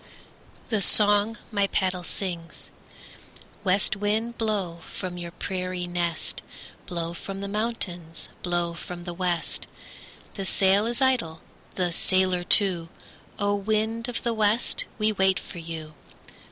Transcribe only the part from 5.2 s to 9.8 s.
prairie nest, Blow from the mountains, blow from the west.